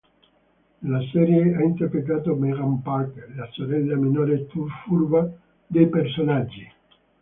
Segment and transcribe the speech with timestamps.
[0.79, 4.47] Nella serie, ha interpretato Megan Parker, la sorella minore
[4.83, 5.31] furba
[5.67, 6.67] dei personaggi.